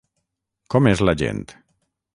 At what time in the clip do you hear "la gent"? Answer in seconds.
1.09-1.47